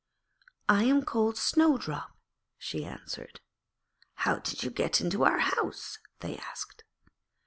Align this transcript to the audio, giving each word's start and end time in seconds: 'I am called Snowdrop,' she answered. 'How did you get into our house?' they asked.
'I 0.67 0.83
am 0.85 1.05
called 1.05 1.37
Snowdrop,' 1.37 2.17
she 2.57 2.83
answered. 2.85 3.39
'How 4.15 4.39
did 4.39 4.63
you 4.63 4.71
get 4.71 4.99
into 4.99 5.23
our 5.25 5.37
house?' 5.37 5.99
they 6.21 6.37
asked. 6.37 6.83